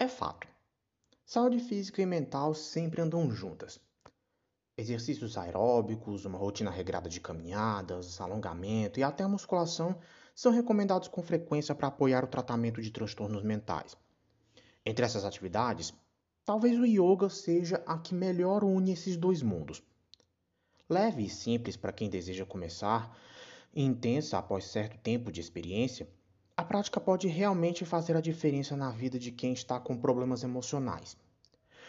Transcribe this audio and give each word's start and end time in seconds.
É 0.00 0.08
fato. 0.08 0.48
Saúde 1.26 1.58
física 1.58 2.00
e 2.00 2.06
mental 2.06 2.54
sempre 2.54 3.02
andam 3.02 3.30
juntas. 3.30 3.78
Exercícios 4.74 5.36
aeróbicos, 5.36 6.24
uma 6.24 6.38
rotina 6.38 6.70
regrada 6.70 7.06
de 7.06 7.20
caminhadas, 7.20 8.18
alongamento 8.18 8.98
e 8.98 9.02
até 9.02 9.26
musculação 9.26 9.94
são 10.34 10.52
recomendados 10.52 11.06
com 11.06 11.22
frequência 11.22 11.74
para 11.74 11.88
apoiar 11.88 12.24
o 12.24 12.28
tratamento 12.28 12.80
de 12.80 12.90
transtornos 12.90 13.42
mentais. 13.42 13.94
Entre 14.86 15.04
essas 15.04 15.26
atividades, 15.26 15.92
talvez 16.46 16.78
o 16.78 16.86
yoga 16.86 17.28
seja 17.28 17.82
a 17.86 17.98
que 17.98 18.14
melhor 18.14 18.64
une 18.64 18.92
esses 18.92 19.18
dois 19.18 19.42
mundos. 19.42 19.82
Leve 20.88 21.26
e 21.26 21.28
simples 21.28 21.76
para 21.76 21.92
quem 21.92 22.08
deseja 22.08 22.46
começar, 22.46 23.14
e 23.74 23.82
intensa 23.82 24.38
após 24.38 24.64
certo 24.64 24.96
tempo 24.96 25.30
de 25.30 25.42
experiência, 25.42 26.08
a 26.60 26.62
prática 26.62 27.00
pode 27.00 27.26
realmente 27.26 27.86
fazer 27.86 28.14
a 28.14 28.20
diferença 28.20 28.76
na 28.76 28.90
vida 28.90 29.18
de 29.18 29.32
quem 29.32 29.54
está 29.54 29.80
com 29.80 29.96
problemas 29.96 30.42
emocionais. 30.42 31.16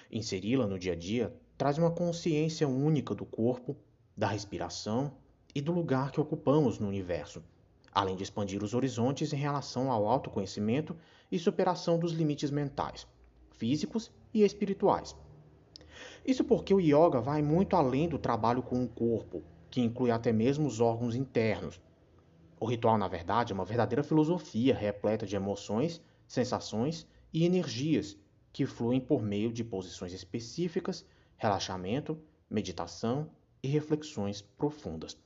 Inseri-la 0.09 0.65
no 0.65 0.79
dia 0.79 0.93
a 0.93 0.95
dia 0.95 1.35
traz 1.57 1.77
uma 1.77 1.91
consciência 1.91 2.65
única 2.69 3.13
do 3.13 3.25
corpo, 3.25 3.75
da 4.15 4.27
respiração 4.27 5.11
e 5.53 5.59
do 5.59 5.73
lugar 5.73 6.09
que 6.09 6.21
ocupamos 6.21 6.79
no 6.79 6.87
universo, 6.87 7.43
além 7.91 8.15
de 8.15 8.23
expandir 8.23 8.63
os 8.63 8.73
horizontes 8.73 9.33
em 9.33 9.35
relação 9.35 9.91
ao 9.91 10.07
autoconhecimento 10.07 10.95
e 11.29 11.37
superação 11.37 11.99
dos 11.99 12.13
limites 12.13 12.49
mentais, 12.49 13.05
físicos 13.51 14.09
e 14.33 14.41
espirituais. 14.41 15.13
Isso 16.25 16.45
porque 16.45 16.73
o 16.73 16.79
yoga 16.79 17.19
vai 17.19 17.41
muito 17.41 17.75
além 17.75 18.07
do 18.07 18.17
trabalho 18.17 18.63
com 18.63 18.81
o 18.81 18.87
corpo, 18.87 19.43
que 19.69 19.81
inclui 19.81 20.11
até 20.11 20.31
mesmo 20.31 20.65
os 20.65 20.79
órgãos 20.79 21.13
internos, 21.13 21.77
o 22.61 22.65
ritual, 22.67 22.95
na 22.95 23.07
verdade, 23.07 23.51
é 23.51 23.55
uma 23.55 23.65
verdadeira 23.65 24.03
filosofia 24.03 24.75
repleta 24.75 25.25
de 25.25 25.35
emoções, 25.35 25.99
sensações 26.27 27.07
e 27.33 27.43
energias 27.43 28.15
que 28.53 28.67
fluem 28.67 29.01
por 29.01 29.23
meio 29.23 29.51
de 29.51 29.63
posições 29.63 30.13
específicas, 30.13 31.03
relaxamento, 31.37 32.21
meditação 32.47 33.31
e 33.63 33.67
reflexões 33.67 34.43
profundas. 34.43 35.17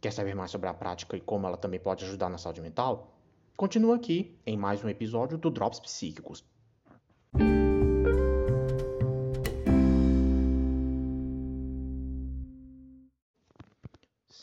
Quer 0.00 0.12
saber 0.12 0.36
mais 0.36 0.52
sobre 0.52 0.68
a 0.68 0.74
prática 0.74 1.16
e 1.16 1.20
como 1.20 1.44
ela 1.44 1.56
também 1.56 1.80
pode 1.80 2.04
ajudar 2.04 2.28
na 2.28 2.38
saúde 2.38 2.60
mental? 2.60 3.12
Continua 3.56 3.96
aqui 3.96 4.38
em 4.46 4.56
mais 4.56 4.84
um 4.84 4.88
episódio 4.88 5.36
do 5.36 5.50
Drops 5.50 5.80
Psíquicos. 5.80 6.44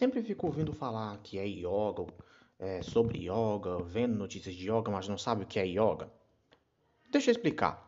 Sempre 0.02 0.24
fico 0.24 0.48
ouvindo 0.48 0.74
falar 0.74 1.16
que 1.20 1.38
é 1.38 1.46
yoga, 1.46 2.12
é, 2.58 2.82
sobre 2.82 3.30
yoga, 3.30 3.84
vendo 3.84 4.16
notícias 4.16 4.56
de 4.56 4.68
yoga, 4.68 4.90
mas 4.90 5.08
não 5.08 5.16
sabe 5.16 5.44
o 5.44 5.46
que 5.46 5.60
é 5.60 5.64
yoga. 5.68 6.12
Deixa 7.12 7.30
eu 7.30 7.34
explicar. 7.34 7.88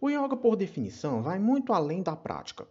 O 0.00 0.08
yoga, 0.08 0.34
por 0.34 0.56
definição, 0.56 1.22
vai 1.22 1.38
muito 1.38 1.74
além 1.74 2.02
da 2.02 2.16
prática. 2.16 2.66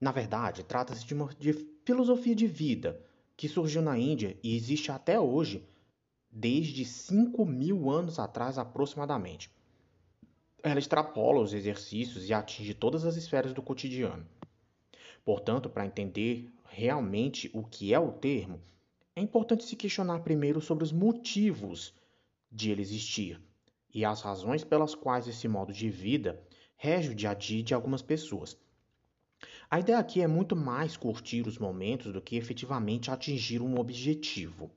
Na 0.00 0.10
verdade, 0.10 0.64
trata-se 0.64 1.06
de 1.06 1.14
uma 1.14 1.28
de 1.38 1.52
filosofia 1.84 2.34
de 2.34 2.48
vida 2.48 3.00
que 3.36 3.48
surgiu 3.48 3.82
na 3.82 3.96
Índia 3.96 4.36
e 4.42 4.56
existe 4.56 4.90
até 4.90 5.20
hoje, 5.20 5.64
desde 6.28 6.84
5 6.84 7.46
mil 7.46 7.88
anos 7.88 8.18
atrás 8.18 8.58
aproximadamente. 8.58 9.48
Ela 10.60 10.80
extrapola 10.80 11.40
os 11.40 11.54
exercícios 11.54 12.28
e 12.28 12.34
atinge 12.34 12.74
todas 12.74 13.04
as 13.04 13.14
esferas 13.14 13.54
do 13.54 13.62
cotidiano. 13.62 14.26
Portanto, 15.24 15.70
para 15.70 15.86
entender 15.86 16.50
realmente 16.72 17.50
o 17.52 17.64
que 17.64 17.92
é 17.92 17.98
o 17.98 18.12
termo, 18.12 18.60
é 19.16 19.20
importante 19.20 19.64
se 19.64 19.74
questionar 19.74 20.20
primeiro 20.20 20.60
sobre 20.60 20.84
os 20.84 20.92
motivos 20.92 21.92
de 22.50 22.70
ele 22.70 22.80
existir 22.80 23.40
e 23.92 24.04
as 24.04 24.22
razões 24.22 24.62
pelas 24.62 24.94
quais 24.94 25.26
esse 25.26 25.48
modo 25.48 25.72
de 25.72 25.90
vida 25.90 26.40
rege 26.76 27.10
o 27.10 27.14
dia 27.14 27.30
a 27.30 27.34
dia 27.34 27.62
de 27.62 27.74
algumas 27.74 28.02
pessoas. 28.02 28.56
A 29.68 29.80
ideia 29.80 29.98
aqui 29.98 30.22
é 30.22 30.28
muito 30.28 30.54
mais 30.54 30.96
curtir 30.96 31.46
os 31.46 31.58
momentos 31.58 32.12
do 32.12 32.22
que 32.22 32.36
efetivamente 32.36 33.10
atingir 33.10 33.60
um 33.60 33.78
objetivo. 33.78 34.70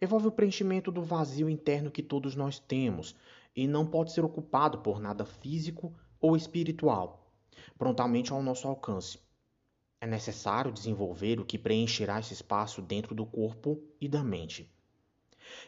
Envolve 0.00 0.28
o 0.28 0.32
preenchimento 0.32 0.92
do 0.92 1.02
vazio 1.02 1.50
interno 1.50 1.90
que 1.90 2.02
todos 2.02 2.36
nós 2.36 2.58
temos 2.60 3.16
e 3.54 3.66
não 3.66 3.84
pode 3.84 4.12
ser 4.12 4.24
ocupado 4.24 4.78
por 4.78 5.00
nada 5.00 5.24
físico 5.24 5.92
ou 6.20 6.36
espiritual, 6.36 7.32
prontamente 7.76 8.32
ao 8.32 8.42
nosso 8.42 8.68
alcance. 8.68 9.18
É 10.02 10.06
necessário 10.06 10.72
desenvolver 10.72 11.38
o 11.38 11.44
que 11.44 11.58
preencherá 11.58 12.18
esse 12.18 12.32
espaço 12.32 12.80
dentro 12.80 13.14
do 13.14 13.26
corpo 13.26 13.78
e 14.00 14.08
da 14.08 14.24
mente. 14.24 14.66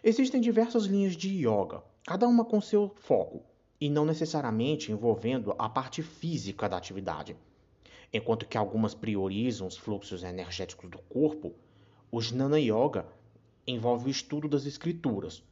Existem 0.02 0.40
diversas 0.40 0.84
linhas 0.84 1.14
de 1.14 1.28
yoga, 1.28 1.82
cada 2.06 2.26
uma 2.26 2.42
com 2.42 2.58
seu 2.58 2.94
foco, 2.96 3.44
e 3.78 3.90
não 3.90 4.06
necessariamente 4.06 4.90
envolvendo 4.90 5.54
a 5.58 5.68
parte 5.68 6.02
física 6.02 6.66
da 6.66 6.78
atividade. 6.78 7.36
Enquanto 8.10 8.46
que 8.46 8.56
algumas 8.56 8.94
priorizam 8.94 9.66
os 9.66 9.76
fluxos 9.76 10.22
energéticos 10.22 10.88
do 10.88 10.98
corpo, 10.98 11.54
o 12.10 12.20
Jnana 12.20 12.58
Yoga 12.58 13.06
envolve 13.66 14.06
o 14.06 14.10
estudo 14.10 14.48
das 14.48 14.64
escrituras, 14.64 15.42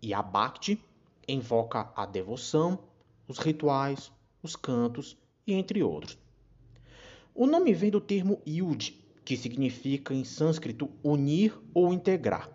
e 0.00 0.14
a 0.14 0.22
Bhakti 0.22 0.80
invoca 1.26 1.90
a 1.96 2.06
devoção, 2.06 2.78
os 3.26 3.38
rituais, 3.38 4.12
os 4.42 4.54
cantos 4.54 5.16
e 5.44 5.54
entre 5.54 5.82
outros. 5.82 6.16
O 7.40 7.46
nome 7.46 7.72
vem 7.72 7.88
do 7.88 8.00
termo 8.00 8.42
yud, 8.44 9.00
que 9.24 9.36
significa 9.36 10.12
em 10.12 10.24
sânscrito 10.24 10.90
unir 11.04 11.56
ou 11.72 11.92
integrar. 11.92 12.50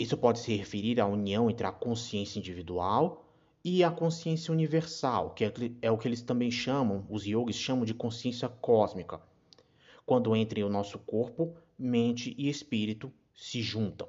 Isso 0.00 0.16
pode 0.16 0.38
se 0.38 0.56
referir 0.56 0.98
à 0.98 1.06
união 1.06 1.50
entre 1.50 1.66
a 1.66 1.70
consciência 1.70 2.38
individual 2.38 3.30
e 3.62 3.84
a 3.84 3.90
consciência 3.90 4.50
universal, 4.50 5.34
que 5.34 5.44
é, 5.44 5.52
é 5.82 5.90
o 5.90 5.98
que 5.98 6.08
eles 6.08 6.22
também 6.22 6.50
chamam, 6.50 7.06
os 7.10 7.26
yogis 7.26 7.56
chamam 7.56 7.84
de 7.84 7.92
consciência 7.92 8.48
cósmica, 8.48 9.20
quando 10.06 10.34
entre 10.34 10.64
o 10.64 10.70
nosso 10.70 10.98
corpo, 11.00 11.54
mente 11.78 12.34
e 12.38 12.48
espírito 12.48 13.12
se 13.34 13.60
juntam. 13.60 14.08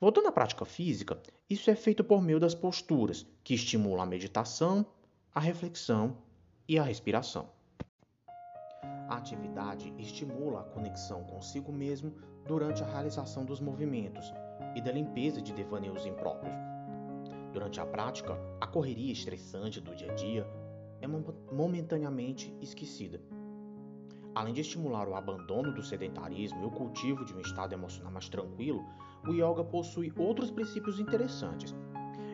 Voltando 0.00 0.28
à 0.28 0.32
prática 0.32 0.64
física, 0.64 1.20
isso 1.50 1.68
é 1.72 1.74
feito 1.74 2.04
por 2.04 2.22
meio 2.22 2.38
das 2.38 2.54
posturas, 2.54 3.26
que 3.42 3.54
estimulam 3.54 4.02
a 4.02 4.06
meditação, 4.06 4.86
a 5.34 5.40
reflexão 5.40 6.18
e 6.68 6.78
a 6.78 6.84
respiração. 6.84 7.56
A 9.08 9.16
atividade 9.16 9.94
estimula 9.98 10.60
a 10.60 10.64
conexão 10.64 11.22
consigo 11.24 11.72
mesmo 11.72 12.12
durante 12.44 12.82
a 12.82 12.86
realização 12.86 13.44
dos 13.44 13.60
movimentos 13.60 14.32
e 14.74 14.80
da 14.80 14.90
limpeza 14.90 15.40
de 15.40 15.52
devaneios 15.52 16.04
impróprios. 16.04 16.54
Durante 17.52 17.80
a 17.80 17.86
prática, 17.86 18.36
a 18.60 18.66
correria 18.66 19.12
estressante 19.12 19.80
do 19.80 19.94
dia 19.94 20.10
a 20.10 20.14
dia 20.14 20.46
é 21.00 21.06
momentaneamente 21.52 22.52
esquecida. 22.60 23.20
Além 24.34 24.52
de 24.52 24.60
estimular 24.60 25.08
o 25.08 25.14
abandono 25.14 25.72
do 25.72 25.82
sedentarismo 25.82 26.62
e 26.62 26.66
o 26.66 26.70
cultivo 26.70 27.24
de 27.24 27.32
um 27.32 27.40
estado 27.40 27.74
emocional 27.74 28.12
mais 28.12 28.28
tranquilo, 28.28 28.84
o 29.24 29.32
yoga 29.32 29.64
possui 29.64 30.12
outros 30.18 30.50
princípios 30.50 30.98
interessantes. 30.98 31.74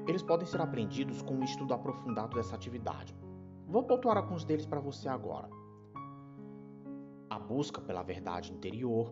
Eles 0.08 0.22
podem 0.22 0.46
ser 0.46 0.60
aprendidos 0.60 1.22
com 1.22 1.34
um 1.34 1.44
estudo 1.44 1.74
aprofundado 1.74 2.34
dessa 2.34 2.56
atividade. 2.56 3.14
Vou 3.68 3.84
pontuar 3.84 4.16
alguns 4.16 4.44
deles 4.44 4.66
para 4.66 4.80
você 4.80 5.08
agora 5.08 5.48
a 7.32 7.38
busca 7.38 7.80
pela 7.80 8.02
verdade 8.02 8.52
interior, 8.52 9.10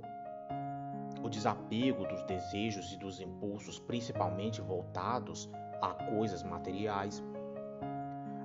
o 1.22 1.28
desapego 1.31 2.06
dos 2.06 2.22
desejos 2.25 2.92
e 2.92 2.98
dos 2.98 3.19
impulsos, 3.19 3.81
principalmente 3.81 4.60
voltados 4.60 5.48
a 5.81 5.94
coisas 5.94 6.42
materiais, 6.42 7.25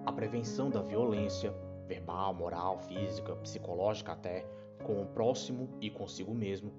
a 0.05 0.11
prevenção 0.13 0.69
da 0.69 0.81
violência 0.81 1.53
verbal, 1.87 2.33
moral, 2.33 2.79
física, 2.79 3.35
psicológica 3.35 4.13
até 4.13 4.45
com 4.85 5.01
o 5.01 5.07
próximo 5.07 5.67
e 5.81 5.89
consigo 5.89 6.33
mesmo. 6.33 6.71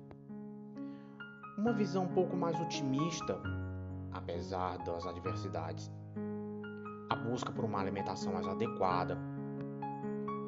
Uma 1.59 1.75
visão 1.75 2.05
um 2.05 2.15
pouco 2.15 2.34
mais 2.34 2.59
otimista, 2.59 3.39
apesar 4.11 4.78
das 4.78 5.07
adversidades. 5.07 5.93
A 7.11 7.15
busca 7.15 7.53
por 7.53 7.66
uma 7.66 7.78
alimentação 7.78 8.33
mais 8.33 8.48
adequada, 8.48 9.19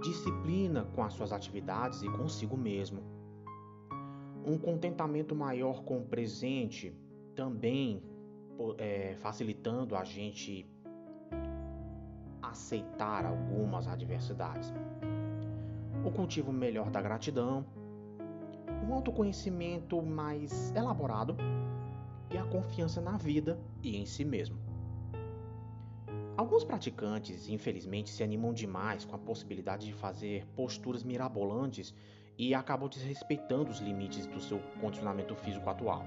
disciplina 0.00 0.84
com 0.94 1.02
as 1.02 1.12
suas 1.12 1.32
atividades 1.32 2.02
e 2.02 2.08
consigo 2.10 2.56
mesmo. 2.56 3.02
Um 4.44 4.58
contentamento 4.58 5.34
maior 5.34 5.82
com 5.82 5.98
o 5.98 6.04
presente, 6.04 6.94
também 7.34 8.02
é, 8.78 9.14
facilitando 9.20 9.94
a 9.94 10.04
gente 10.04 10.66
aceitar 12.42 13.26
algumas 13.26 13.86
adversidades. 13.86 14.72
O 16.04 16.10
cultivo 16.10 16.52
melhor 16.52 16.90
da 16.90 17.02
gratidão, 17.02 17.64
um 18.88 18.94
autoconhecimento 18.94 20.00
mais 20.00 20.74
elaborado 20.74 21.36
e 22.30 22.38
a 22.38 22.44
confiança 22.44 23.00
na 23.00 23.16
vida 23.16 23.58
e 23.82 23.96
em 23.96 24.06
si 24.06 24.24
mesmo. 24.24 24.67
Alguns 26.38 26.62
praticantes, 26.62 27.48
infelizmente, 27.48 28.10
se 28.10 28.22
animam 28.22 28.52
demais 28.52 29.04
com 29.04 29.16
a 29.16 29.18
possibilidade 29.18 29.86
de 29.86 29.92
fazer 29.92 30.46
posturas 30.54 31.02
mirabolantes 31.02 31.92
e 32.38 32.54
acabam 32.54 32.88
desrespeitando 32.88 33.72
os 33.72 33.80
limites 33.80 34.24
do 34.24 34.40
seu 34.40 34.60
condicionamento 34.80 35.34
físico 35.34 35.68
atual. 35.68 36.06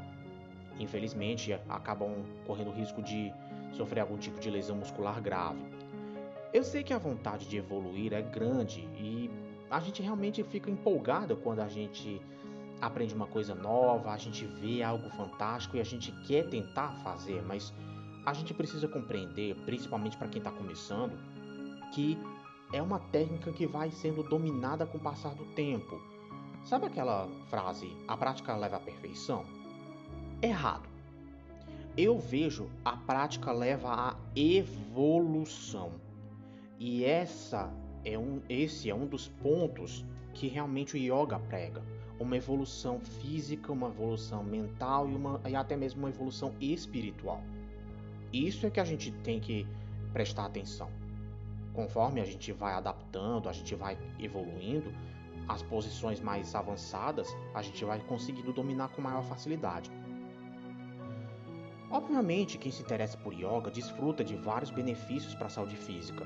Infelizmente, 0.79 1.51
acabam 1.67 2.23
correndo 2.47 2.71
risco 2.71 3.03
de 3.03 3.29
sofrer 3.73 3.99
algum 3.99 4.17
tipo 4.17 4.39
de 4.39 4.49
lesão 4.49 4.77
muscular 4.77 5.21
grave. 5.21 5.65
Eu 6.53 6.63
sei 6.63 6.81
que 6.81 6.93
a 6.93 6.97
vontade 6.97 7.45
de 7.45 7.57
evoluir 7.57 8.13
é 8.13 8.21
grande 8.21 8.87
e 8.97 9.29
a 9.69 9.81
gente 9.81 10.01
realmente 10.01 10.41
fica 10.45 10.71
empolgado 10.71 11.35
quando 11.35 11.59
a 11.59 11.67
gente 11.67 12.21
aprende 12.79 13.13
uma 13.13 13.27
coisa 13.27 13.53
nova, 13.53 14.13
a 14.13 14.17
gente 14.17 14.45
vê 14.45 14.81
algo 14.81 15.09
fantástico 15.09 15.75
e 15.75 15.81
a 15.81 15.85
gente 15.85 16.09
quer 16.25 16.47
tentar 16.47 16.93
fazer, 17.03 17.41
mas 17.41 17.73
a 18.25 18.33
gente 18.33 18.53
precisa 18.53 18.87
compreender, 18.87 19.55
principalmente 19.65 20.17
para 20.17 20.27
quem 20.27 20.39
está 20.39 20.51
começando, 20.51 21.17
que 21.93 22.17
é 22.73 22.81
uma 22.81 22.99
técnica 22.99 23.51
que 23.51 23.65
vai 23.65 23.91
sendo 23.91 24.23
dominada 24.23 24.85
com 24.85 24.97
o 24.97 25.01
passar 25.01 25.33
do 25.35 25.45
tempo. 25.53 25.99
Sabe 26.63 26.85
aquela 26.85 27.27
frase, 27.49 27.91
a 28.07 28.15
prática 28.15 28.55
leva 28.55 28.77
à 28.77 28.79
perfeição? 28.79 29.45
Errado. 30.41 30.87
Eu 31.97 32.17
vejo 32.19 32.69
a 32.85 32.95
prática 32.95 33.51
leva 33.51 33.89
à 33.93 34.15
evolução. 34.35 35.91
E 36.79 37.03
essa 37.03 37.71
é 38.05 38.17
um, 38.17 38.41
esse 38.47 38.89
é 38.89 38.95
um 38.95 39.05
dos 39.05 39.27
pontos 39.27 40.05
que 40.33 40.47
realmente 40.47 40.95
o 40.95 40.97
yoga 40.97 41.39
prega. 41.39 41.83
Uma 42.19 42.37
evolução 42.37 42.99
física, 42.99 43.71
uma 43.71 43.87
evolução 43.87 44.43
mental 44.43 45.09
e, 45.09 45.15
uma, 45.15 45.41
e 45.49 45.55
até 45.55 45.75
mesmo 45.75 46.01
uma 46.01 46.09
evolução 46.09 46.53
espiritual. 46.61 47.43
Isso 48.33 48.65
é 48.65 48.69
que 48.69 48.79
a 48.79 48.85
gente 48.85 49.11
tem 49.11 49.39
que 49.39 49.67
prestar 50.13 50.45
atenção. 50.45 50.89
Conforme 51.73 52.21
a 52.21 52.25
gente 52.25 52.51
vai 52.51 52.73
adaptando, 52.73 53.49
a 53.49 53.53
gente 53.53 53.75
vai 53.75 53.97
evoluindo, 54.19 54.93
as 55.47 55.61
posições 55.63 56.19
mais 56.21 56.53
avançadas 56.55 57.27
a 57.53 57.61
gente 57.61 57.83
vai 57.83 57.99
conseguindo 57.99 58.53
dominar 58.53 58.89
com 58.89 59.01
maior 59.01 59.23
facilidade. 59.23 59.91
Obviamente, 61.89 62.57
quem 62.57 62.71
se 62.71 62.81
interessa 62.81 63.17
por 63.17 63.33
yoga 63.33 63.69
desfruta 63.69 64.23
de 64.23 64.35
vários 64.35 64.71
benefícios 64.71 65.35
para 65.35 65.47
a 65.47 65.49
saúde 65.49 65.75
física, 65.75 66.25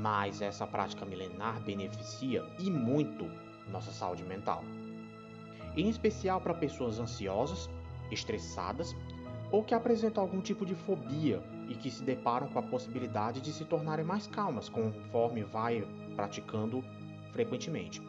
mas 0.00 0.40
essa 0.40 0.66
prática 0.66 1.04
milenar 1.04 1.62
beneficia 1.62 2.42
e 2.58 2.70
muito 2.70 3.30
nossa 3.70 3.92
saúde 3.92 4.24
mental. 4.24 4.64
Em 5.76 5.88
especial 5.88 6.40
para 6.40 6.54
pessoas 6.54 6.98
ansiosas, 6.98 7.68
estressadas 8.10 8.96
ou 9.52 9.62
que 9.62 9.74
apresentam 9.74 10.22
algum 10.22 10.40
tipo 10.40 10.64
de 10.64 10.74
fobia 10.74 11.42
e 11.68 11.74
que 11.74 11.90
se 11.90 12.02
deparam 12.02 12.48
com 12.48 12.58
a 12.58 12.62
possibilidade 12.62 13.42
de 13.42 13.52
se 13.52 13.66
tornarem 13.66 14.04
mais 14.04 14.26
calmas 14.26 14.70
conforme 14.70 15.44
vai 15.44 15.86
praticando 16.16 16.82
frequentemente. 17.32 18.02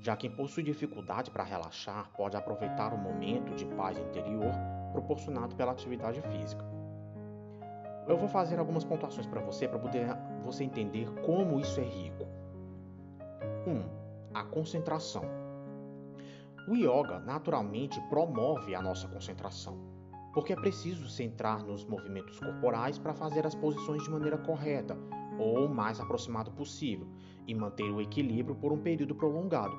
Já 0.00 0.16
quem 0.16 0.30
possui 0.30 0.62
dificuldade 0.62 1.28
para 1.32 1.42
relaxar 1.42 2.08
pode 2.16 2.36
aproveitar 2.36 2.94
o 2.94 2.96
momento 2.98 3.52
de 3.56 3.66
paz 3.66 3.98
interior 3.98 4.52
proporcionado 4.92 5.56
pela 5.56 5.72
atividade 5.72 6.22
física. 6.22 6.64
Eu 8.06 8.16
vou 8.16 8.28
fazer 8.28 8.60
algumas 8.60 8.84
pontuações 8.84 9.26
para 9.26 9.40
você 9.40 9.66
para 9.66 9.78
poder 9.78 10.06
você 10.42 10.62
entender 10.62 11.10
como 11.26 11.58
isso 11.58 11.80
é 11.80 11.84
rico. 11.84 12.24
1. 13.66 13.70
Um, 13.70 13.84
a 14.32 14.44
concentração. 14.44 15.24
O 16.68 16.76
yoga 16.76 17.18
naturalmente 17.18 18.00
promove 18.08 18.74
a 18.74 18.80
nossa 18.80 19.08
concentração 19.08 19.98
porque 20.32 20.52
é 20.52 20.56
preciso 20.56 21.08
centrar 21.08 21.64
nos 21.64 21.84
movimentos 21.84 22.38
corporais 22.38 22.98
para 22.98 23.14
fazer 23.14 23.46
as 23.46 23.54
posições 23.54 24.02
de 24.02 24.10
maneira 24.10 24.38
correta 24.38 24.96
ou 25.38 25.66
o 25.66 25.74
mais 25.74 26.00
aproximado 26.00 26.50
possível 26.50 27.06
e 27.46 27.54
manter 27.54 27.90
o 27.90 28.00
equilíbrio 28.00 28.54
por 28.56 28.72
um 28.72 28.78
período 28.78 29.14
prolongado. 29.14 29.76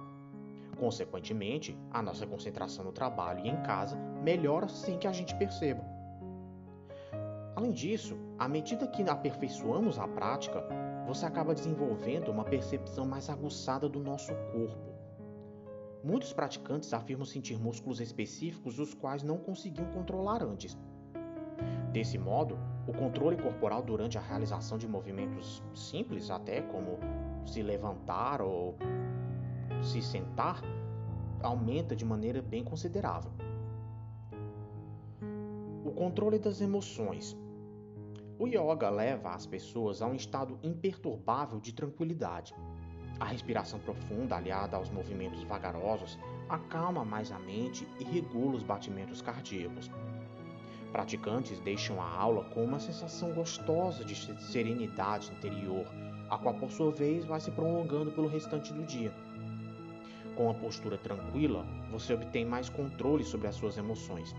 Consequentemente, 0.78 1.78
a 1.92 2.01
nossa 2.01 2.25
concentração 2.25 2.86
no 2.86 2.92
trabalho 2.92 3.46
e 3.46 3.50
em 3.50 3.62
casa 3.63 3.98
melhora 4.24 4.68
sem 4.69 4.98
que 4.98 5.07
a 5.07 5.12
gente 5.12 5.36
perceba. 5.36 5.84
Além 7.56 7.72
disso, 7.72 8.18
à 8.38 8.48
medida 8.48 8.88
que 8.88 9.04
aperfeiçoamos 9.04 10.00
a 10.00 10.07
prática, 10.07 10.63
você 11.06 11.25
acaba 11.25 11.54
desenvolvendo 11.54 12.30
uma 12.30 12.45
percepção 12.45 13.06
mais 13.06 13.30
aguçada 13.30 13.90
do 13.90 14.00
nosso 14.00 14.34
corpo 14.54 14.99
Muitos 16.04 16.31
praticantes 16.31 16.94
afirmam 16.94 17.25
sentir 17.25 17.60
músculos 17.60 18.00
específicos 18.00 18.80
os 18.80 18.94
quais 18.94 19.22
não 19.22 19.38
conseguiam 19.38 19.92
controlar 19.92 20.42
antes. 20.42 20.78
Desse 21.92 22.18
modo, 22.18 22.57
o 22.88 22.94
controle 22.94 23.36
corporal 23.36 23.81
durante 23.81 24.18
a 24.18 24.22
realização 24.22 24.78
de 24.78 24.88
movimentos 24.88 25.62
simples, 25.75 26.30
até 26.30 26.62
como 26.62 27.00
se 27.46 27.62
levantar 27.62 28.42
ou 28.42 28.78
se 29.81 30.01
sentar, 30.01 30.62
aumenta 31.42 31.96
de 31.96 32.06
maneira 32.06 32.42
bem 32.42 32.63
considerável. 32.63 33.31
O 35.84 35.92
controle 35.92 36.40
das 36.40 36.62
emoções. 36.62 37.36
O 38.38 38.48
yoga 38.48 38.90
leva 38.90 39.31
as 39.31 39.45
pessoas 39.45 40.02
a 40.02 40.07
um 40.07 40.16
estado 40.16 40.57
imperturbável 40.63 41.60
de 41.60 41.74
tranquilidade. 41.74 42.56
A 43.19 43.25
respiração 43.25 43.80
profunda, 43.80 44.38
aliada 44.38 44.77
aos 44.77 44.89
movimentos 44.89 45.44
vagarosos, 45.44 46.18
acalma 46.48 47.04
mais 47.04 47.31
a 47.31 47.39
mente 47.39 47.86
e 48.00 48.04
regula 48.04 48.56
os 48.56 48.63
batimentos 48.63 49.21
cardíacos. 49.21 49.92
Praticantes 50.92 51.60
deixam 51.60 52.01
a 52.01 52.10
aula 52.10 52.45
com 52.45 52.63
uma 52.63 52.80
sensação 52.80 53.33
gostosa 53.33 54.06
de 54.06 54.16
serenidade 54.16 55.31
interior, 55.31 55.86
a 56.30 56.38
qual 56.38 56.56
por 56.56 56.71
sua 56.71 56.92
vez 56.92 57.25
vai 57.25 57.39
se 57.39 57.51
prolongando 57.51 58.12
pelo 58.12 58.27
restante 58.27 58.74
do 58.74 58.83
dia. 58.83 59.13
Com 60.36 60.50
a 60.50 60.54
postura 60.54 60.98
tranquila, 60.98 61.66
você 61.92 62.13
obtém 62.13 62.45
mais 62.45 62.69
controle 62.69 63.24
sobre 63.25 63.48
as 63.48 63.56
suas 63.56 63.77
emoções 63.77 64.33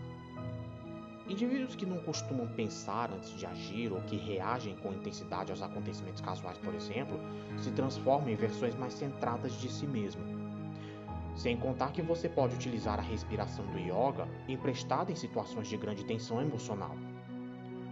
Indivíduos 1.30 1.76
que 1.76 1.86
não 1.86 1.98
costumam 1.98 2.48
pensar 2.48 3.08
antes 3.12 3.30
de 3.38 3.46
agir 3.46 3.92
ou 3.92 4.00
que 4.00 4.16
reagem 4.16 4.74
com 4.82 4.92
intensidade 4.92 5.52
aos 5.52 5.62
acontecimentos 5.62 6.20
casuais, 6.20 6.58
por 6.58 6.74
exemplo, 6.74 7.20
se 7.56 7.70
transformam 7.70 8.30
em 8.30 8.34
versões 8.34 8.74
mais 8.74 8.94
centradas 8.94 9.52
de 9.60 9.68
si 9.70 9.86
mesmo. 9.86 10.20
Sem 11.36 11.56
contar 11.56 11.92
que 11.92 12.02
você 12.02 12.28
pode 12.28 12.56
utilizar 12.56 12.98
a 12.98 13.02
respiração 13.02 13.64
do 13.66 13.78
yoga 13.78 14.26
emprestada 14.48 15.12
em 15.12 15.14
situações 15.14 15.68
de 15.68 15.76
grande 15.76 16.04
tensão 16.04 16.42
emocional. 16.42 16.96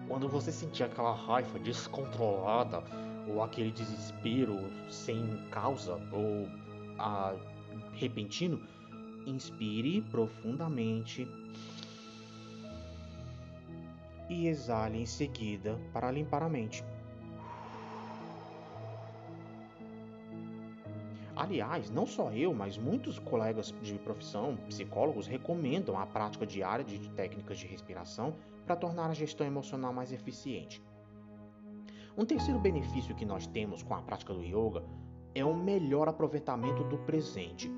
Quando 0.08 0.28
você 0.28 0.50
sentir 0.50 0.82
aquela 0.82 1.14
raiva 1.14 1.60
descontrolada 1.60 2.82
ou 3.28 3.40
aquele 3.40 3.70
desespero 3.70 4.58
sem 4.90 5.48
causa 5.52 5.94
ou 6.10 6.48
ah, 6.98 7.36
repentino, 7.92 8.60
inspire 9.24 10.02
profundamente 10.10 11.28
e 14.28 14.46
exale 14.46 15.00
em 15.00 15.06
seguida 15.06 15.78
para 15.92 16.10
limpar 16.10 16.42
a 16.42 16.48
mente. 16.48 16.84
Aliás, 21.38 21.88
não 21.88 22.04
só 22.04 22.32
eu, 22.32 22.52
mas 22.52 22.76
muitos 22.76 23.20
colegas 23.20 23.72
de 23.80 23.94
profissão, 24.00 24.56
psicólogos, 24.66 25.28
recomendam 25.28 25.96
a 25.96 26.04
prática 26.04 26.44
diária 26.44 26.84
de 26.84 27.08
técnicas 27.10 27.58
de 27.58 27.66
respiração 27.66 28.34
para 28.66 28.74
tornar 28.74 29.08
a 29.08 29.14
gestão 29.14 29.46
emocional 29.46 29.92
mais 29.92 30.12
eficiente. 30.12 30.82
Um 32.16 32.24
terceiro 32.24 32.58
benefício 32.58 33.14
que 33.14 33.24
nós 33.24 33.46
temos 33.46 33.84
com 33.84 33.94
a 33.94 34.02
prática 34.02 34.34
do 34.34 34.42
yoga 34.42 34.82
é 35.32 35.44
um 35.44 35.54
melhor 35.54 36.08
aproveitamento 36.08 36.82
do 36.82 36.98
presente. 36.98 37.70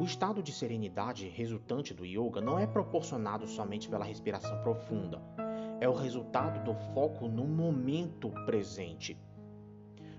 O 0.00 0.02
estado 0.02 0.42
de 0.42 0.52
serenidade 0.52 1.28
resultante 1.28 1.94
do 1.94 2.04
yoga 2.04 2.40
não 2.40 2.58
é 2.58 2.66
proporcionado 2.66 3.46
somente 3.46 3.88
pela 3.88 4.04
respiração 4.04 4.60
profunda, 4.64 5.22
é 5.80 5.88
o 5.88 5.94
resultado 5.94 6.64
do 6.64 6.74
foco 6.92 7.28
no 7.28 7.46
momento 7.46 8.30
presente. 8.44 9.18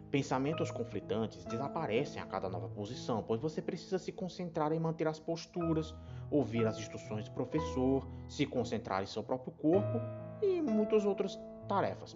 Pensamentos 0.10 0.72
conflitantes 0.72 1.44
desaparecem 1.44 2.22
a 2.22 2.26
cada 2.26 2.50
nova 2.50 2.70
posição, 2.70 3.22
pois 3.22 3.42
você 3.42 3.62
precisa 3.62 4.00
se 4.00 4.12
concentrar 4.12 4.72
em 4.72 4.80
manter 4.80 5.08
as 5.08 5.20
posturas, 5.20 5.94
ouvir 6.32 6.66
as 6.66 6.78
instruções 6.78 7.26
do 7.26 7.32
professor, 7.32 8.08
se 8.28 8.46
concentrar 8.46 9.04
em 9.04 9.06
seu 9.06 9.22
próprio 9.22 9.52
corpo 9.52 10.00
e 10.42 10.62
muitas 10.62 11.06
outras 11.06 11.38
tarefas. 11.68 12.16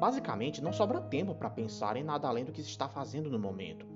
Basicamente, 0.00 0.62
não 0.62 0.72
sobra 0.72 1.02
tempo 1.02 1.34
para 1.34 1.50
pensar 1.50 1.96
em 1.96 2.02
nada 2.02 2.26
além 2.26 2.44
do 2.44 2.52
que 2.52 2.62
se 2.62 2.70
está 2.70 2.88
fazendo 2.88 3.30
no 3.30 3.38
momento. 3.38 3.91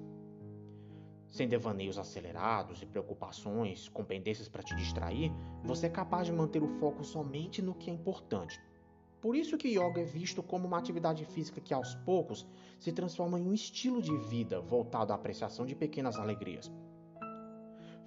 Sem 1.37 1.47
devaneios 1.47 1.99
acelerados 1.99 2.81
e 2.81 2.87
preocupações 2.87 3.91
com 3.91 4.03
pendências 4.03 4.49
para 4.49 4.63
te 4.63 4.75
distrair, 4.75 5.31
você 5.63 5.85
é 5.85 5.91
capaz 5.91 6.27
de 6.27 6.33
manter 6.33 6.63
o 6.63 6.79
foco 6.81 7.05
somente 7.05 7.61
no 7.61 7.75
que 7.75 7.91
é 7.91 7.93
importante. 7.93 8.59
Por 9.21 9.37
isso 9.37 9.59
que 9.59 9.69
yoga 9.69 10.01
é 10.01 10.05
visto 10.05 10.43
como 10.43 10.67
uma 10.67 10.79
atividade 10.79 11.27
física 11.27 11.61
que 11.61 11.75
aos 11.75 11.95
poucos 11.95 12.47
se 12.81 12.91
transforma 12.91 13.39
em 13.39 13.47
um 13.47 13.53
estilo 13.53 14.01
de 14.01 14.17
vida 14.17 14.63
voltado 14.63 15.13
à 15.13 15.17
apreciação 15.17 15.67
de 15.67 15.75
pequenas 15.75 16.17
alegrias. 16.17 16.73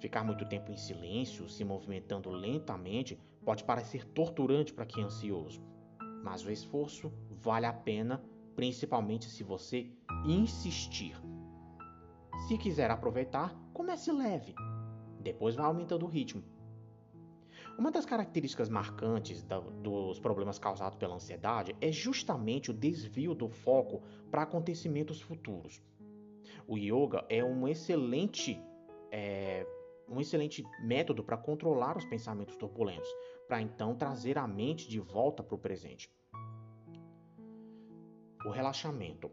Ficar 0.00 0.24
muito 0.24 0.44
tempo 0.44 0.72
em 0.72 0.76
silêncio, 0.76 1.48
se 1.48 1.62
movimentando 1.62 2.30
lentamente, 2.30 3.16
pode 3.44 3.62
parecer 3.62 4.04
torturante 4.06 4.74
para 4.74 4.86
quem 4.86 5.04
é 5.04 5.06
ansioso, 5.06 5.62
mas 6.24 6.44
o 6.44 6.50
esforço 6.50 7.12
vale 7.30 7.66
a 7.66 7.72
pena, 7.72 8.20
principalmente 8.56 9.26
se 9.26 9.44
você 9.44 9.88
insistir. 10.26 11.14
Se 12.46 12.58
quiser 12.58 12.90
aproveitar, 12.90 13.54
comece 13.72 14.10
leve. 14.10 14.54
Depois 15.20 15.54
vai 15.54 15.66
aumentando 15.66 16.04
o 16.04 16.08
ritmo. 16.08 16.42
Uma 17.78 17.90
das 17.90 18.04
características 18.04 18.68
marcantes 18.68 19.42
dos 19.82 20.18
problemas 20.18 20.58
causados 20.58 20.98
pela 20.98 21.14
ansiedade 21.14 21.74
é 21.80 21.90
justamente 21.90 22.70
o 22.70 22.74
desvio 22.74 23.34
do 23.34 23.48
foco 23.48 24.02
para 24.30 24.42
acontecimentos 24.42 25.20
futuros. 25.20 25.82
O 26.66 26.76
yoga 26.76 27.24
é 27.28 27.42
um 27.42 27.66
excelente, 27.66 28.62
é, 29.10 29.66
um 30.08 30.20
excelente 30.20 30.62
método 30.82 31.24
para 31.24 31.36
controlar 31.36 31.96
os 31.96 32.04
pensamentos 32.04 32.56
turbulentos, 32.56 33.08
para 33.48 33.62
então 33.62 33.94
trazer 33.94 34.36
a 34.36 34.46
mente 34.46 34.88
de 34.88 35.00
volta 35.00 35.42
para 35.42 35.54
o 35.54 35.58
presente. 35.58 36.10
O 38.44 38.50
relaxamento. 38.50 39.30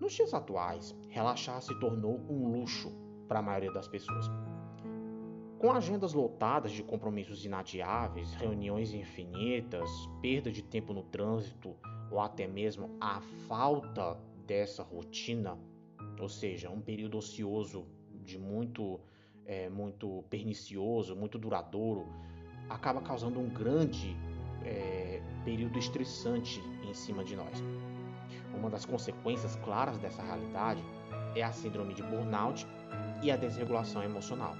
Nos 0.00 0.12
dias 0.12 0.34
atuais, 0.34 0.94
relaxar 1.08 1.60
se 1.62 1.74
tornou 1.80 2.20
um 2.28 2.52
luxo 2.52 2.92
para 3.26 3.38
a 3.38 3.42
maioria 3.42 3.72
das 3.72 3.88
pessoas. 3.88 4.26
Com 5.58 5.72
agendas 5.72 6.12
lotadas 6.12 6.70
de 6.70 6.82
compromissos 6.82 7.44
inadiáveis, 7.44 8.34
reuniões 8.34 8.92
infinitas, 8.92 9.88
perda 10.20 10.52
de 10.52 10.62
tempo 10.62 10.92
no 10.92 11.02
trânsito 11.02 11.74
ou 12.10 12.20
até 12.20 12.46
mesmo 12.46 12.94
a 13.00 13.20
falta 13.48 14.18
dessa 14.46 14.82
rotina, 14.82 15.58
ou 16.20 16.28
seja, 16.28 16.70
um 16.70 16.80
período 16.80 17.16
ocioso 17.16 17.86
de 18.22 18.38
muito, 18.38 19.00
é, 19.46 19.68
muito 19.70 20.24
pernicioso, 20.28 21.16
muito 21.16 21.38
duradouro, 21.38 22.06
acaba 22.68 23.00
causando 23.00 23.40
um 23.40 23.48
grande 23.48 24.14
é, 24.62 25.22
período 25.44 25.78
estressante 25.78 26.60
em 26.86 26.92
cima 26.92 27.24
de 27.24 27.34
nós. 27.34 27.62
Uma 28.56 28.70
das 28.70 28.84
consequências 28.84 29.56
claras 29.56 29.98
dessa 29.98 30.22
realidade 30.22 30.82
é 31.34 31.42
a 31.42 31.52
síndrome 31.52 31.94
de 31.94 32.02
burnout 32.02 32.66
e 33.22 33.30
a 33.30 33.36
desregulação 33.36 34.02
emocional. 34.02 34.56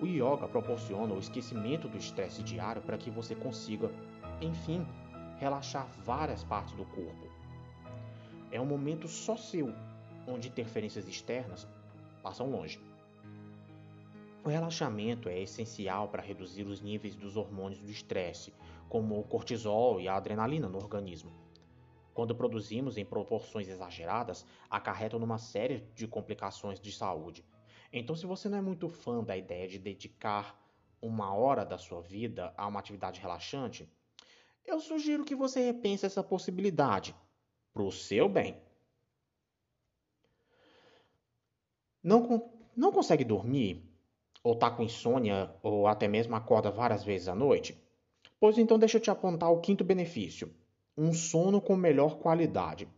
O 0.00 0.06
yoga 0.06 0.46
proporciona 0.48 1.14
o 1.14 1.18
esquecimento 1.18 1.88
do 1.88 1.96
estresse 1.96 2.42
diário 2.42 2.82
para 2.82 2.98
que 2.98 3.10
você 3.10 3.34
consiga, 3.34 3.90
enfim, 4.40 4.86
relaxar 5.38 5.86
várias 6.04 6.44
partes 6.44 6.74
do 6.74 6.84
corpo. 6.84 7.26
É 8.50 8.60
um 8.60 8.66
momento 8.66 9.08
só 9.08 9.36
seu, 9.36 9.72
onde 10.26 10.48
interferências 10.48 11.08
externas 11.08 11.66
passam 12.22 12.50
longe. 12.50 12.80
O 14.44 14.48
relaxamento 14.48 15.28
é 15.28 15.40
essencial 15.40 16.08
para 16.08 16.22
reduzir 16.22 16.64
os 16.64 16.80
níveis 16.80 17.16
dos 17.16 17.36
hormônios 17.36 17.80
do 17.80 17.90
estresse, 17.90 18.52
como 18.88 19.18
o 19.18 19.24
cortisol 19.24 20.00
e 20.00 20.08
a 20.08 20.16
adrenalina 20.16 20.68
no 20.68 20.78
organismo. 20.78 21.45
Quando 22.16 22.34
produzimos 22.34 22.96
em 22.96 23.04
proporções 23.04 23.68
exageradas, 23.68 24.46
acarretam 24.70 25.20
numa 25.20 25.36
série 25.36 25.80
de 25.94 26.08
complicações 26.08 26.80
de 26.80 26.90
saúde, 26.90 27.44
então, 27.92 28.16
se 28.16 28.24
você 28.24 28.48
não 28.48 28.56
é 28.56 28.62
muito 28.62 28.88
fã 28.88 29.22
da 29.22 29.36
ideia 29.36 29.68
de 29.68 29.78
dedicar 29.78 30.58
uma 31.00 31.34
hora 31.34 31.62
da 31.62 31.76
sua 31.76 32.00
vida 32.00 32.54
a 32.56 32.66
uma 32.66 32.80
atividade 32.80 33.20
relaxante, 33.20 33.86
eu 34.64 34.80
sugiro 34.80 35.24
que 35.24 35.34
você 35.34 35.60
repense 35.60 36.06
essa 36.06 36.22
possibilidade 36.22 37.14
para 37.72 37.82
o 37.82 37.92
seu 37.92 38.30
bem. 38.30 38.56
Não, 42.02 42.50
não 42.74 42.92
consegue 42.92 43.24
dormir? 43.24 43.82
Ou 44.42 44.54
está 44.54 44.70
com 44.70 44.82
insônia, 44.82 45.54
ou 45.62 45.86
até 45.86 46.08
mesmo 46.08 46.34
acorda 46.34 46.70
várias 46.70 47.04
vezes 47.04 47.28
à 47.28 47.34
noite? 47.34 47.78
Pois 48.40 48.56
então 48.56 48.78
deixa 48.78 48.96
eu 48.96 49.02
te 49.02 49.10
apontar 49.10 49.50
o 49.50 49.60
quinto 49.60 49.84
benefício: 49.84 50.54
um 50.96 51.12
sono 51.12 51.60
com 51.60 51.76
melhor 51.76 52.18
qualidade. 52.18 52.88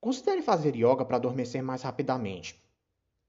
Considere 0.00 0.42
fazer 0.42 0.74
yoga 0.74 1.04
para 1.04 1.16
adormecer 1.16 1.62
mais 1.62 1.82
rapidamente. 1.82 2.60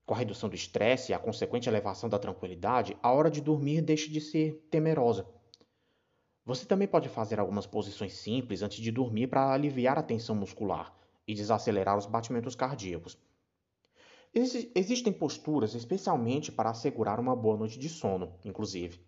Com 0.06 0.16
a 0.16 0.18
redução 0.18 0.50
do 0.50 0.56
estresse 0.56 1.12
e 1.12 1.16
a 1.16 1.20
consequente 1.20 1.70
elevação 1.70 2.10
da 2.10 2.18
tranquilidade, 2.18 2.98
a 3.02 3.12
hora 3.12 3.30
de 3.30 3.42
dormir 3.42 3.82
deixa 3.82 4.10
de 4.10 4.20
ser 4.20 4.68
temerosa. 4.72 5.28
Você 6.44 6.66
também 6.66 6.88
pode 6.88 7.08
fazer 7.10 7.40
algumas 7.40 7.68
posições 7.68 8.14
simples 8.14 8.64
antes 8.64 8.80
de 8.80 8.92
dormir 8.92 9.28
para 9.28 9.54
aliviar 9.54 9.98
a 10.00 10.04
tensão 10.04 10.36
muscular 10.36 10.94
e 11.28 11.34
desacelerar 11.36 11.98
os 11.98 12.08
batimentos 12.08 12.56
cardíacos. 12.56 13.18
Ex 14.34 14.68
existem 14.74 15.14
posturas 15.14 15.76
especialmente 15.76 16.52
para 16.52 16.72
assegurar 16.72 17.20
uma 17.20 17.36
boa 17.36 17.56
noite 17.56 17.78
de 17.78 17.88
sono, 17.88 18.34
inclusive. 18.44 19.00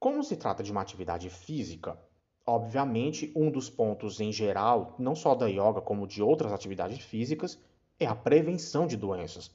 Como 0.00 0.24
se 0.24 0.36
trata 0.36 0.62
de 0.62 0.72
uma 0.72 0.80
atividade 0.80 1.28
física, 1.28 1.98
obviamente 2.46 3.32
um 3.34 3.50
dos 3.50 3.70
pontos 3.70 4.20
em 4.20 4.32
geral, 4.32 4.94
não 4.98 5.14
só 5.14 5.34
da 5.34 5.46
yoga 5.46 5.80
como 5.80 6.06
de 6.06 6.22
outras 6.22 6.52
atividades 6.52 6.98
físicas, 6.98 7.58
é 7.98 8.06
a 8.06 8.14
prevenção 8.14 8.86
de 8.86 8.96
doenças. 8.96 9.50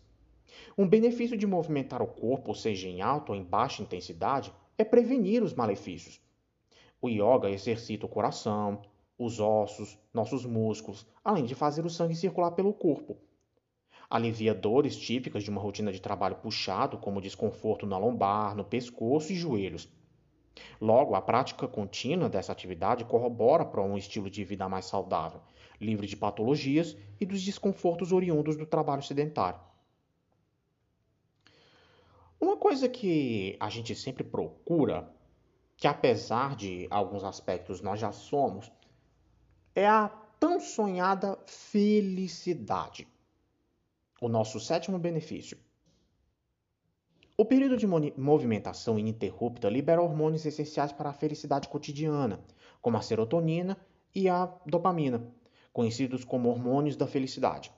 Um 0.78 0.88
benefício 0.88 1.38
de 1.38 1.46
movimentar 1.46 2.02
o 2.02 2.08
corpo, 2.08 2.56
seja 2.56 2.88
em 2.88 3.02
alta 3.02 3.32
ou 3.32 3.38
em 3.38 3.44
baixa 3.44 3.84
intensidade, 3.84 4.52
é 4.78 4.84
prevenir 4.84 5.44
os 5.44 5.54
malefícios. 5.54 6.20
O 7.02 7.10
yoga 7.10 7.50
exercita 7.50 8.06
o 8.06 8.10
coração, 8.10 8.82
os 9.18 9.40
ossos, 9.40 9.98
nossos 10.14 10.46
músculos, 10.46 11.06
além 11.24 11.46
de 11.46 11.54
fazer 11.54 11.86
o 11.86 11.90
sangue 11.90 12.16
circular 12.16 12.52
pelo 12.52 12.74
corpo. 12.74 13.18
Alivia 14.10 14.56
dores 14.56 14.98
típicas 14.98 15.44
de 15.44 15.50
uma 15.50 15.62
rotina 15.62 15.92
de 15.92 16.02
trabalho 16.02 16.38
puxado, 16.38 16.98
como 16.98 17.22
desconforto 17.22 17.86
na 17.86 17.98
lombar, 17.98 18.56
no 18.56 18.64
pescoço 18.64 19.32
e 19.32 19.36
joelhos. 19.36 19.88
Logo, 20.80 21.16
a 21.16 21.22
prática 21.22 21.68
contínua 21.68 22.30
dessa 22.30 22.52
atividade 22.52 23.06
corrobora 23.06 23.66
para 23.66 23.82
um 23.82 23.98
estilo 23.98 24.30
de 24.30 24.44
vida 24.44 24.68
mais 24.68 24.86
saudável, 24.86 25.42
livre 25.80 26.08
de 26.08 26.16
patologias 26.16 26.98
e 27.20 27.26
dos 27.26 27.42
desconfortos 27.44 28.12
oriundos 28.12 28.56
do 28.56 28.66
trabalho 28.66 29.04
sedentário. 29.04 29.60
Uma 32.40 32.56
coisa 32.56 32.88
que 32.88 33.58
a 33.60 33.70
gente 33.70 33.94
sempre 33.94 34.24
procura, 34.24 35.14
que 35.76 35.88
apesar 35.88 36.56
de 36.56 36.88
alguns 36.90 37.24
aspectos 37.24 37.82
nós 37.82 38.00
já 38.00 38.12
somos, 38.12 38.72
é 39.76 39.86
a 39.86 40.08
tão 40.40 40.60
sonhada 40.60 41.38
felicidade. 41.46 43.08
O 44.22 44.30
nosso 44.30 44.60
sétimo 44.60 44.98
benefício. 44.98 45.58
O 47.42 47.46
período 47.46 47.78
de 47.78 47.88
movimentação 47.88 49.00
ininterrupta 49.00 49.70
libera 49.70 50.02
hormônios 50.02 50.46
essenciais 50.46 50.92
para 50.92 51.10
a 51.10 51.14
felicidade 51.14 51.70
cotidiana, 51.70 52.44
como 52.82 52.98
a 52.98 53.02
serotonina 53.02 53.78
e 54.14 54.28
a 54.28 54.54
dopamina, 54.66 55.26
conhecidos 55.72 56.26
como 56.26 56.50
hormônios 56.50 56.98
da 56.98 57.08
felicidade. 57.08 57.72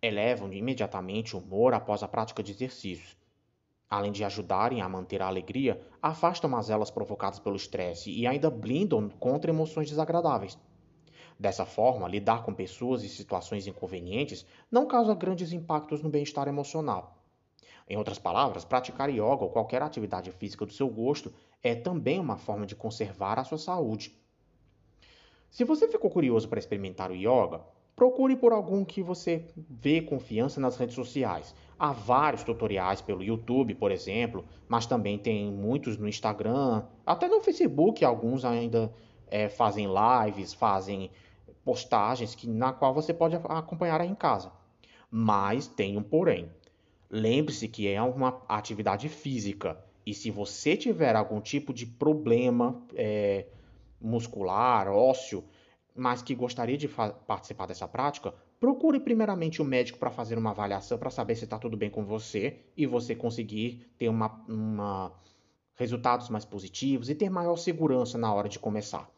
Elevam 0.00 0.50
imediatamente 0.50 1.36
o 1.36 1.38
humor 1.38 1.74
após 1.74 2.02
a 2.02 2.08
prática 2.08 2.42
de 2.42 2.52
exercícios. 2.52 3.14
Além 3.90 4.10
de 4.10 4.24
ajudarem 4.24 4.80
a 4.80 4.88
manter 4.88 5.20
a 5.20 5.26
alegria, 5.26 5.78
afastam 6.00 6.48
mazelas 6.48 6.90
provocadas 6.90 7.38
pelo 7.38 7.56
estresse 7.56 8.10
e 8.10 8.26
ainda 8.26 8.48
blindam 8.48 9.10
contra 9.10 9.50
emoções 9.50 9.90
desagradáveis. 9.90 10.56
Dessa 11.38 11.66
forma, 11.66 12.08
lidar 12.08 12.42
com 12.42 12.54
pessoas 12.54 13.04
e 13.04 13.08
situações 13.10 13.66
inconvenientes 13.66 14.46
não 14.70 14.86
causa 14.86 15.14
grandes 15.14 15.52
impactos 15.52 16.02
no 16.02 16.08
bem-estar 16.08 16.48
emocional. 16.48 17.21
Em 17.88 17.96
outras 17.96 18.18
palavras, 18.18 18.64
praticar 18.64 19.10
yoga 19.10 19.44
ou 19.44 19.50
qualquer 19.50 19.82
atividade 19.82 20.30
física 20.30 20.64
do 20.64 20.72
seu 20.72 20.88
gosto 20.88 21.32
é 21.62 21.74
também 21.74 22.18
uma 22.18 22.36
forma 22.36 22.66
de 22.66 22.74
conservar 22.74 23.38
a 23.38 23.44
sua 23.44 23.58
saúde. 23.58 24.12
Se 25.50 25.64
você 25.64 25.86
ficou 25.86 26.10
curioso 26.10 26.48
para 26.48 26.58
experimentar 26.58 27.10
o 27.10 27.14
yoga, 27.14 27.60
procure 27.94 28.34
por 28.36 28.52
algum 28.52 28.84
que 28.84 29.02
você 29.02 29.46
vê 29.54 30.00
confiança 30.00 30.60
nas 30.60 30.76
redes 30.76 30.94
sociais. 30.94 31.54
Há 31.78 31.92
vários 31.92 32.42
tutoriais 32.42 33.00
pelo 33.00 33.22
YouTube, 33.22 33.74
por 33.74 33.90
exemplo, 33.90 34.44
mas 34.68 34.86
também 34.86 35.18
tem 35.18 35.52
muitos 35.52 35.98
no 35.98 36.08
Instagram, 36.08 36.84
até 37.04 37.28
no 37.28 37.40
Facebook, 37.40 38.04
alguns 38.04 38.44
ainda 38.44 38.92
é, 39.28 39.48
fazem 39.48 39.86
lives, 39.86 40.54
fazem 40.54 41.10
postagens 41.64 42.34
que, 42.34 42.48
na 42.48 42.72
qual 42.72 42.94
você 42.94 43.12
pode 43.12 43.36
acompanhar 43.36 44.00
aí 44.00 44.08
em 44.08 44.14
casa. 44.14 44.50
Mas 45.10 45.66
tem 45.66 45.96
um 45.96 46.02
porém. 46.02 46.50
Lembre-se 47.14 47.68
que 47.68 47.86
é 47.86 48.00
uma 48.00 48.42
atividade 48.48 49.06
física 49.06 49.78
e 50.06 50.14
se 50.14 50.30
você 50.30 50.78
tiver 50.78 51.14
algum 51.14 51.42
tipo 51.42 51.74
de 51.74 51.84
problema, 51.84 52.82
é, 52.94 53.46
muscular, 54.00 54.88
ósseo, 54.88 55.44
mas 55.94 56.22
que 56.22 56.34
gostaria 56.34 56.78
de 56.78 56.88
participar 56.88 57.66
dessa 57.66 57.86
prática, 57.86 58.32
procure 58.58 58.98
primeiramente 58.98 59.60
o 59.60 59.64
médico 59.64 59.98
para 59.98 60.10
fazer 60.10 60.38
uma 60.38 60.52
avaliação 60.52 60.96
para 60.96 61.10
saber 61.10 61.36
se 61.36 61.44
está 61.44 61.58
tudo 61.58 61.76
bem 61.76 61.90
com 61.90 62.02
você 62.02 62.64
e 62.74 62.86
você 62.86 63.14
conseguir 63.14 63.86
ter 63.98 64.08
uma, 64.08 64.42
uma, 64.48 65.12
resultados 65.74 66.30
mais 66.30 66.46
positivos 66.46 67.10
e 67.10 67.14
ter 67.14 67.28
maior 67.28 67.56
segurança 67.56 68.16
na 68.16 68.32
hora 68.32 68.48
de 68.48 68.58
começar. 68.58 69.10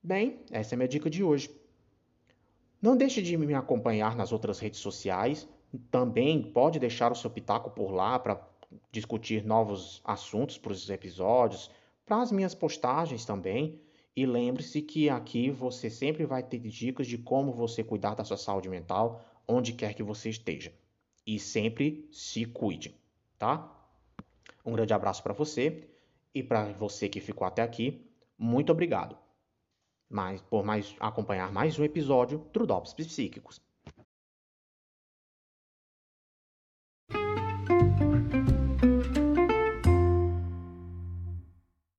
Bem, 0.00 0.44
essa 0.52 0.74
é 0.74 0.76
a 0.76 0.78
minha 0.78 0.88
dica 0.88 1.10
de 1.10 1.24
hoje. 1.24 1.61
Não 2.82 2.96
deixe 2.96 3.22
de 3.22 3.36
me 3.36 3.54
acompanhar 3.54 4.16
nas 4.16 4.32
outras 4.32 4.58
redes 4.58 4.80
sociais. 4.80 5.48
Também 5.88 6.42
pode 6.42 6.80
deixar 6.80 7.12
o 7.12 7.14
seu 7.14 7.30
pitaco 7.30 7.70
por 7.70 7.92
lá 7.92 8.18
para 8.18 8.44
discutir 8.90 9.44
novos 9.44 10.02
assuntos 10.04 10.58
para 10.58 10.72
os 10.72 10.90
episódios, 10.90 11.70
para 12.04 12.20
as 12.20 12.32
minhas 12.32 12.56
postagens 12.56 13.24
também. 13.24 13.80
E 14.16 14.26
lembre-se 14.26 14.82
que 14.82 15.08
aqui 15.08 15.48
você 15.48 15.88
sempre 15.88 16.26
vai 16.26 16.42
ter 16.42 16.58
dicas 16.58 17.06
de 17.06 17.16
como 17.16 17.52
você 17.52 17.84
cuidar 17.84 18.16
da 18.16 18.24
sua 18.24 18.36
saúde 18.36 18.68
mental, 18.68 19.24
onde 19.46 19.72
quer 19.72 19.94
que 19.94 20.02
você 20.02 20.28
esteja. 20.28 20.72
E 21.24 21.38
sempre 21.38 22.08
se 22.10 22.44
cuide, 22.44 22.96
tá? 23.38 23.72
Um 24.66 24.72
grande 24.72 24.92
abraço 24.92 25.22
para 25.22 25.32
você 25.32 25.88
e 26.34 26.42
para 26.42 26.72
você 26.72 27.08
que 27.08 27.20
ficou 27.20 27.46
até 27.46 27.62
aqui, 27.62 28.04
muito 28.36 28.72
obrigado. 28.72 29.16
Mas, 30.12 30.42
por 30.42 30.62
mais 30.62 30.94
acompanhar 31.00 31.50
mais 31.50 31.78
um 31.78 31.84
episódio 31.84 32.38
do 32.52 32.66
Drops 32.66 32.92
Psíquicos. 32.92 33.58